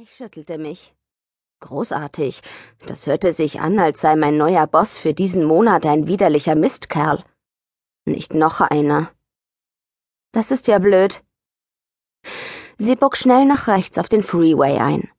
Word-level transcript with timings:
Ich 0.00 0.14
schüttelte 0.14 0.58
mich. 0.58 0.94
Großartig. 1.58 2.42
Das 2.86 3.08
hörte 3.08 3.32
sich 3.32 3.58
an, 3.60 3.80
als 3.80 4.00
sei 4.00 4.14
mein 4.14 4.36
neuer 4.36 4.68
Boss 4.68 4.96
für 4.96 5.12
diesen 5.12 5.42
Monat 5.42 5.86
ein 5.86 6.06
widerlicher 6.06 6.54
Mistkerl. 6.54 7.24
Nicht 8.04 8.32
noch 8.32 8.60
einer. 8.60 9.10
Das 10.30 10.52
ist 10.52 10.68
ja 10.68 10.78
blöd. 10.78 11.24
Sie 12.78 12.94
bog 12.94 13.16
schnell 13.16 13.44
nach 13.44 13.66
rechts 13.66 13.98
auf 13.98 14.08
den 14.08 14.22
Freeway 14.22 14.78
ein. 14.78 15.10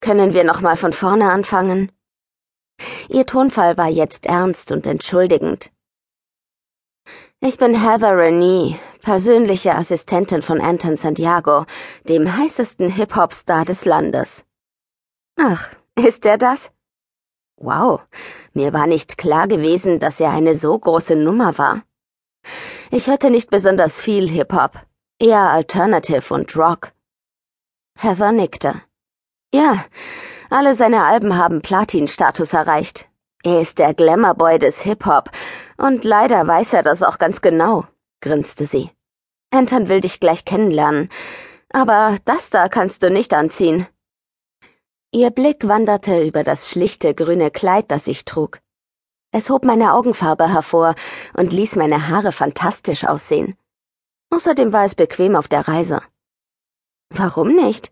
Können 0.00 0.34
wir 0.34 0.44
noch 0.44 0.60
mal 0.60 0.76
von 0.76 0.92
vorne 0.92 1.32
anfangen? 1.32 1.90
Ihr 3.08 3.26
Tonfall 3.26 3.76
war 3.76 3.88
jetzt 3.88 4.24
ernst 4.26 4.70
und 4.70 4.86
entschuldigend. 4.86 5.72
Ich 7.42 7.56
bin 7.56 7.74
Heather 7.74 8.18
Renee, 8.18 8.78
persönliche 9.00 9.74
Assistentin 9.74 10.42
von 10.42 10.60
Anton 10.60 10.98
Santiago, 10.98 11.64
dem 12.06 12.36
heißesten 12.36 12.90
Hip-Hop-Star 12.90 13.64
des 13.64 13.86
Landes. 13.86 14.44
Ach, 15.38 15.70
ist 15.96 16.26
er 16.26 16.36
das? 16.36 16.70
Wow, 17.56 18.02
mir 18.52 18.74
war 18.74 18.86
nicht 18.86 19.16
klar 19.16 19.48
gewesen, 19.48 20.00
dass 20.00 20.20
er 20.20 20.32
eine 20.32 20.54
so 20.54 20.78
große 20.78 21.16
Nummer 21.16 21.56
war. 21.56 21.82
Ich 22.90 23.06
hörte 23.06 23.30
nicht 23.30 23.48
besonders 23.48 23.98
viel 23.98 24.28
Hip-Hop, 24.28 24.72
eher 25.18 25.48
Alternative 25.48 26.34
und 26.34 26.54
Rock. 26.54 26.92
Heather 27.96 28.32
nickte. 28.32 28.82
Ja, 29.54 29.86
alle 30.50 30.74
seine 30.74 31.06
Alben 31.06 31.38
haben 31.38 31.62
Platin-Status 31.62 32.52
erreicht. 32.52 33.06
Er 33.42 33.62
ist 33.62 33.78
der 33.78 33.94
Glamour-Boy 33.94 34.58
des 34.58 34.82
Hip-Hop, 34.82 35.30
und 35.80 36.04
leider 36.04 36.46
weiß 36.46 36.74
er 36.74 36.82
das 36.82 37.02
auch 37.02 37.18
ganz 37.18 37.40
genau, 37.40 37.86
grinste 38.20 38.66
sie. 38.66 38.90
Anton 39.50 39.88
will 39.88 40.00
dich 40.00 40.20
gleich 40.20 40.44
kennenlernen, 40.44 41.08
aber 41.72 42.16
das 42.24 42.50
da 42.50 42.68
kannst 42.68 43.02
du 43.02 43.10
nicht 43.10 43.32
anziehen. 43.34 43.86
Ihr 45.12 45.30
Blick 45.30 45.66
wanderte 45.66 46.22
über 46.22 46.44
das 46.44 46.70
schlichte 46.70 47.14
grüne 47.14 47.50
Kleid, 47.50 47.90
das 47.90 48.06
ich 48.06 48.24
trug. 48.24 48.60
Es 49.32 49.50
hob 49.50 49.64
meine 49.64 49.94
Augenfarbe 49.94 50.52
hervor 50.52 50.94
und 51.34 51.52
ließ 51.52 51.76
meine 51.76 52.08
Haare 52.08 52.32
fantastisch 52.32 53.04
aussehen. 53.04 53.56
Außerdem 54.30 54.72
war 54.72 54.84
es 54.84 54.94
bequem 54.94 55.34
auf 55.34 55.48
der 55.48 55.66
Reise. 55.66 56.02
Warum 57.08 57.48
nicht? 57.54 57.90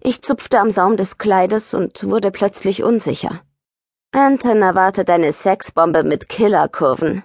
Ich 0.00 0.22
zupfte 0.22 0.58
am 0.58 0.70
Saum 0.70 0.96
des 0.96 1.18
Kleides 1.18 1.74
und 1.74 2.08
wurde 2.08 2.30
plötzlich 2.30 2.82
unsicher. 2.82 3.42
Anton 4.18 4.62
erwartet 4.62 5.08
eine 5.10 5.32
Sexbombe 5.32 6.02
mit 6.02 6.28
Killerkurven. 6.28 7.22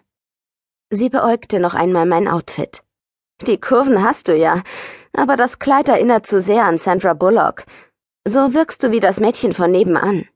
Sie 0.89 1.09
beäugte 1.09 1.59
noch 1.59 1.73
einmal 1.73 2.05
mein 2.05 2.27
Outfit. 2.27 2.83
Die 3.41 3.59
Kurven 3.59 4.03
hast 4.03 4.27
du 4.27 4.36
ja, 4.36 4.61
aber 5.16 5.36
das 5.36 5.59
Kleid 5.59 5.89
erinnert 5.89 6.27
zu 6.27 6.39
sehr 6.39 6.66
an 6.66 6.77
Sandra 6.77 7.14
Bullock. 7.14 7.66
So 8.25 8.53
wirkst 8.53 8.83
du 8.83 8.91
wie 8.91 8.99
das 8.99 9.19
Mädchen 9.19 9.53
von 9.53 9.71
nebenan. 9.71 10.27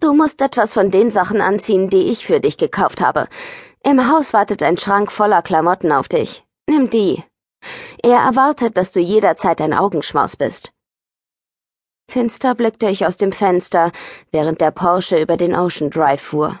Du 0.00 0.14
musst 0.14 0.40
etwas 0.40 0.72
von 0.72 0.90
den 0.90 1.10
Sachen 1.10 1.40
anziehen, 1.40 1.90
die 1.90 2.08
ich 2.08 2.24
für 2.24 2.40
dich 2.40 2.56
gekauft 2.56 3.00
habe. 3.00 3.28
Im 3.82 4.10
Haus 4.10 4.32
wartet 4.32 4.62
ein 4.62 4.78
Schrank 4.78 5.10
voller 5.10 5.42
Klamotten 5.42 5.92
auf 5.92 6.08
dich. 6.08 6.44
Nimm 6.68 6.90
die. 6.90 7.24
Er 8.02 8.20
erwartet, 8.20 8.76
dass 8.76 8.92
du 8.92 9.00
jederzeit 9.00 9.60
ein 9.60 9.74
Augenschmaus 9.74 10.36
bist. 10.36 10.72
Finster 12.10 12.54
blickte 12.54 12.88
ich 12.88 13.04
aus 13.04 13.18
dem 13.18 13.32
Fenster, 13.32 13.92
während 14.32 14.62
der 14.62 14.70
Porsche 14.70 15.20
über 15.20 15.36
den 15.36 15.54
Ocean 15.54 15.90
Drive 15.90 16.22
fuhr. 16.22 16.58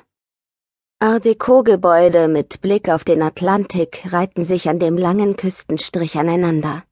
Art 1.00 1.24
Deco-Gebäude 1.24 2.28
mit 2.28 2.60
Blick 2.60 2.88
auf 2.90 3.02
den 3.04 3.22
Atlantik 3.22 4.02
reihten 4.10 4.44
sich 4.44 4.68
an 4.68 4.78
dem 4.78 4.98
langen 4.98 5.36
Küstenstrich 5.36 6.18
aneinander. 6.18 6.82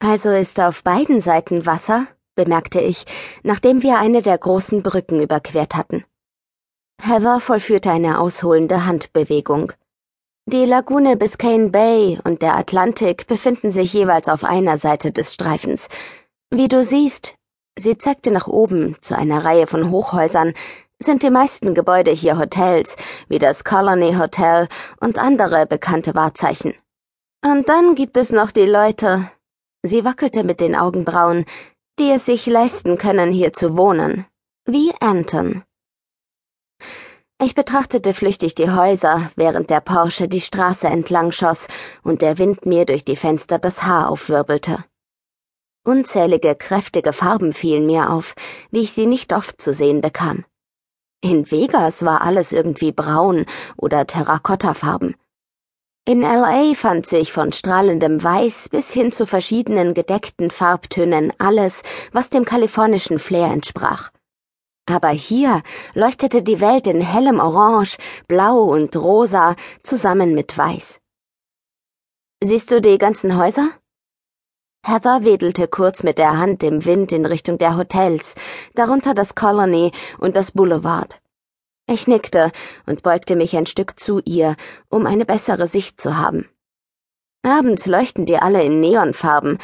Also 0.00 0.30
ist 0.30 0.58
auf 0.60 0.82
beiden 0.82 1.20
Seiten 1.20 1.66
Wasser? 1.66 2.06
bemerkte 2.34 2.80
ich, 2.80 3.04
nachdem 3.42 3.82
wir 3.82 3.98
eine 3.98 4.22
der 4.22 4.38
großen 4.38 4.82
Brücken 4.82 5.20
überquert 5.20 5.74
hatten. 5.76 6.04
Heather 7.00 7.40
vollführte 7.40 7.90
eine 7.90 8.18
ausholende 8.18 8.86
Handbewegung. 8.86 9.72
Die 10.46 10.64
Lagune 10.64 11.16
Biscayne 11.16 11.68
Bay 11.68 12.18
und 12.24 12.42
der 12.42 12.56
Atlantik 12.56 13.26
befinden 13.26 13.70
sich 13.70 13.92
jeweils 13.92 14.28
auf 14.28 14.42
einer 14.42 14.78
Seite 14.78 15.12
des 15.12 15.34
Streifens. 15.34 15.88
Wie 16.50 16.68
du 16.68 16.82
siehst, 16.82 17.37
sie 17.78 17.98
zeigte 17.98 18.30
nach 18.30 18.46
oben 18.46 18.96
zu 19.00 19.16
einer 19.16 19.44
Reihe 19.44 19.66
von 19.66 19.90
Hochhäusern, 19.90 20.54
sind 21.00 21.22
die 21.22 21.30
meisten 21.30 21.74
Gebäude 21.74 22.10
hier 22.10 22.38
Hotels, 22.38 22.96
wie 23.28 23.38
das 23.38 23.64
Colony 23.64 24.14
Hotel 24.14 24.68
und 25.00 25.18
andere 25.18 25.66
bekannte 25.66 26.14
Wahrzeichen. 26.14 26.74
Und 27.44 27.68
dann 27.68 27.94
gibt 27.94 28.16
es 28.16 28.32
noch 28.32 28.50
die 28.50 28.66
Leute. 28.66 29.30
Sie 29.82 30.04
wackelte 30.04 30.42
mit 30.42 30.60
den 30.60 30.74
Augenbrauen, 30.74 31.44
die 32.00 32.10
es 32.10 32.26
sich 32.26 32.46
leisten 32.46 32.98
können, 32.98 33.32
hier 33.32 33.52
zu 33.52 33.76
wohnen, 33.76 34.26
wie 34.66 34.92
Anton. 35.00 35.62
Ich 37.40 37.54
betrachtete 37.54 38.14
flüchtig 38.14 38.56
die 38.56 38.70
Häuser, 38.70 39.30
während 39.36 39.70
der 39.70 39.80
Porsche 39.80 40.26
die 40.26 40.40
Straße 40.40 40.88
entlang 40.88 41.30
schoss 41.30 41.68
und 42.02 42.20
der 42.20 42.38
Wind 42.38 42.66
mir 42.66 42.84
durch 42.84 43.04
die 43.04 43.14
Fenster 43.14 43.60
das 43.60 43.84
Haar 43.84 44.10
aufwirbelte. 44.10 44.84
Unzählige 45.88 46.54
kräftige 46.54 47.14
Farben 47.14 47.54
fielen 47.54 47.86
mir 47.86 48.10
auf, 48.10 48.34
wie 48.70 48.80
ich 48.80 48.92
sie 48.92 49.06
nicht 49.06 49.32
oft 49.32 49.58
zu 49.58 49.72
sehen 49.72 50.02
bekam. 50.02 50.44
In 51.22 51.50
Vegas 51.50 52.04
war 52.04 52.20
alles 52.20 52.52
irgendwie 52.52 52.92
braun 52.92 53.46
oder 53.78 54.06
Terrakottafarben. 54.06 55.16
In 56.04 56.20
LA 56.20 56.74
fand 56.74 57.06
sich 57.06 57.32
von 57.32 57.52
strahlendem 57.52 58.22
Weiß 58.22 58.68
bis 58.68 58.92
hin 58.92 59.12
zu 59.12 59.24
verschiedenen 59.26 59.94
gedeckten 59.94 60.50
Farbtönen 60.50 61.32
alles, 61.38 61.82
was 62.12 62.28
dem 62.28 62.44
kalifornischen 62.44 63.18
Flair 63.18 63.50
entsprach. 63.50 64.10
Aber 64.84 65.08
hier 65.08 65.62
leuchtete 65.94 66.42
die 66.42 66.60
Welt 66.60 66.86
in 66.86 67.00
hellem 67.00 67.40
Orange, 67.40 67.96
Blau 68.26 68.64
und 68.64 68.94
Rosa 68.94 69.56
zusammen 69.82 70.34
mit 70.34 70.58
Weiß. 70.58 71.00
Siehst 72.44 72.70
du 72.72 72.82
die 72.82 72.98
ganzen 72.98 73.38
Häuser? 73.38 73.70
Heather 74.84 75.24
wedelte 75.24 75.68
kurz 75.68 76.02
mit 76.02 76.18
der 76.18 76.38
Hand 76.38 76.62
im 76.62 76.84
Wind 76.84 77.12
in 77.12 77.26
Richtung 77.26 77.58
der 77.58 77.76
Hotels, 77.76 78.34
darunter 78.74 79.14
das 79.14 79.34
Colony 79.34 79.92
und 80.18 80.36
das 80.36 80.52
Boulevard. 80.52 81.20
Ich 81.86 82.06
nickte 82.06 82.52
und 82.86 83.02
beugte 83.02 83.34
mich 83.34 83.56
ein 83.56 83.66
Stück 83.66 83.98
zu 83.98 84.20
ihr, 84.24 84.56
um 84.88 85.06
eine 85.06 85.24
bessere 85.24 85.66
Sicht 85.66 86.00
zu 86.00 86.16
haben. 86.16 86.48
Abends 87.42 87.86
leuchten 87.86 88.26
die 88.26 88.36
alle 88.36 88.62
in 88.62 88.80
Neonfarben, 88.80 89.58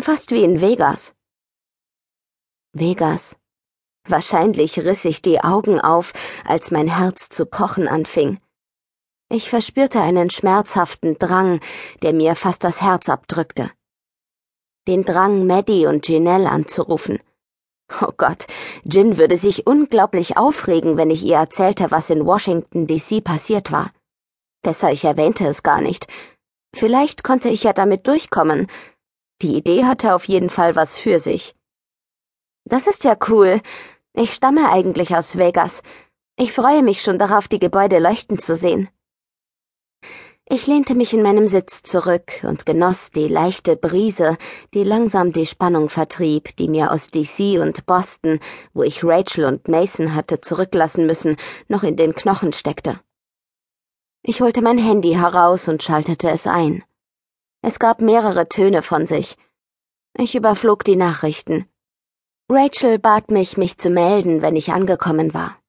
fast 0.00 0.30
wie 0.30 0.44
in 0.44 0.60
Vegas. 0.60 1.14
Vegas. 2.72 3.36
Wahrscheinlich 4.06 4.78
riss 4.78 5.04
ich 5.04 5.22
die 5.22 5.40
Augen 5.40 5.80
auf, 5.80 6.12
als 6.44 6.70
mein 6.70 6.88
Herz 6.88 7.28
zu 7.28 7.46
pochen 7.46 7.88
anfing. 7.88 8.40
Ich 9.28 9.48
verspürte 9.48 10.00
einen 10.00 10.30
schmerzhaften 10.30 11.18
Drang, 11.18 11.60
der 12.02 12.12
mir 12.12 12.34
fast 12.34 12.64
das 12.64 12.82
Herz 12.82 13.08
abdrückte. 13.08 13.70
Den 14.90 15.04
Drang, 15.04 15.46
Maddie 15.46 15.86
und 15.86 16.08
Janelle 16.08 16.50
anzurufen 16.50 17.20
Oh 18.02 18.10
Gott, 18.16 18.48
Jin 18.82 19.18
würde 19.18 19.36
sich 19.36 19.64
unglaublich 19.64 20.36
aufregen, 20.36 20.96
wenn 20.96 21.10
ich 21.10 21.22
ihr 21.22 21.36
erzählte, 21.36 21.92
was 21.92 22.10
in 22.10 22.26
Washington 22.26 22.88
DC 22.88 23.22
passiert 23.22 23.70
war. 23.70 23.92
Besser, 24.62 24.90
ich 24.90 25.04
erwähnte 25.04 25.46
es 25.46 25.62
gar 25.62 25.80
nicht. 25.80 26.08
Vielleicht 26.74 27.22
konnte 27.22 27.50
ich 27.50 27.62
ja 27.62 27.72
damit 27.72 28.08
durchkommen. 28.08 28.66
Die 29.42 29.56
Idee 29.56 29.84
hatte 29.84 30.12
auf 30.12 30.24
jeden 30.24 30.50
Fall 30.50 30.74
was 30.74 30.98
für 30.98 31.20
sich. 31.20 31.54
Das 32.64 32.88
ist 32.88 33.04
ja 33.04 33.16
cool. 33.28 33.60
Ich 34.12 34.32
stamme 34.34 34.70
eigentlich 34.70 35.14
aus 35.14 35.38
Vegas. 35.38 35.84
Ich 36.36 36.52
freue 36.52 36.82
mich 36.82 37.00
schon 37.00 37.20
darauf, 37.20 37.46
die 37.46 37.60
Gebäude 37.60 38.00
leuchten 38.00 38.40
zu 38.40 38.56
sehen. 38.56 38.88
Ich 40.52 40.66
lehnte 40.66 40.96
mich 40.96 41.14
in 41.14 41.22
meinem 41.22 41.46
Sitz 41.46 41.84
zurück 41.84 42.42
und 42.42 42.66
genoss 42.66 43.12
die 43.12 43.28
leichte 43.28 43.76
Brise, 43.76 44.36
die 44.74 44.82
langsam 44.82 45.30
die 45.30 45.46
Spannung 45.46 45.88
vertrieb, 45.88 46.56
die 46.56 46.68
mir 46.68 46.90
aus 46.90 47.06
DC 47.06 47.60
und 47.60 47.86
Boston, 47.86 48.40
wo 48.74 48.82
ich 48.82 49.04
Rachel 49.04 49.44
und 49.44 49.68
Mason 49.68 50.12
hatte 50.12 50.40
zurücklassen 50.40 51.06
müssen, 51.06 51.36
noch 51.68 51.84
in 51.84 51.94
den 51.94 52.16
Knochen 52.16 52.52
steckte. 52.52 52.98
Ich 54.22 54.40
holte 54.40 54.60
mein 54.60 54.78
Handy 54.78 55.12
heraus 55.12 55.68
und 55.68 55.84
schaltete 55.84 56.30
es 56.30 56.48
ein. 56.48 56.82
Es 57.62 57.78
gab 57.78 58.00
mehrere 58.00 58.48
Töne 58.48 58.82
von 58.82 59.06
sich. 59.06 59.36
Ich 60.18 60.34
überflog 60.34 60.82
die 60.82 60.96
Nachrichten. 60.96 61.66
Rachel 62.48 62.98
bat 62.98 63.30
mich, 63.30 63.56
mich 63.56 63.78
zu 63.78 63.88
melden, 63.88 64.42
wenn 64.42 64.56
ich 64.56 64.72
angekommen 64.72 65.32
war. 65.32 65.60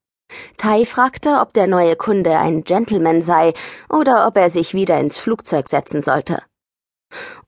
Tai 0.58 0.86
fragte, 0.86 1.40
ob 1.40 1.54
der 1.54 1.68
neue 1.68 1.96
Kunde 1.96 2.38
ein 2.38 2.64
Gentleman 2.64 3.22
sei 3.22 3.54
oder 3.90 4.28
ob 4.28 4.38
er 4.38 4.50
sich 4.50 4.74
wieder 4.74 5.00
ins 5.00 5.18
Flugzeug 5.18 5.70
setzen 5.70 6.02
sollte. 6.02 6.44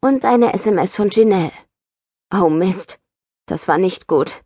Und 0.01 0.25
eine 0.25 0.53
SMS 0.53 0.95
von 0.95 1.09
Ginelle. 1.09 1.51
Oh 2.33 2.49
Mist, 2.49 2.99
das 3.45 3.67
war 3.67 3.77
nicht 3.77 4.07
gut. 4.07 4.41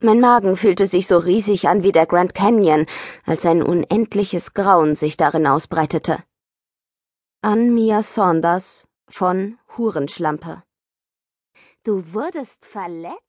Mein 0.00 0.20
Magen 0.20 0.56
fühlte 0.56 0.86
sich 0.86 1.06
so 1.06 1.16
riesig 1.16 1.68
an 1.68 1.82
wie 1.82 1.92
der 1.92 2.06
Grand 2.06 2.34
Canyon, 2.34 2.86
als 3.24 3.46
ein 3.46 3.62
unendliches 3.62 4.52
Grauen 4.52 4.94
sich 4.94 5.16
darin 5.16 5.46
ausbreitete. 5.46 6.22
An 7.42 7.74
Mia 7.74 8.02
Saunders 8.02 8.86
von 9.08 9.58
Hurenschlampe. 9.76 10.62
Du 11.82 12.12
wurdest 12.12 12.66
verletzt? 12.66 13.25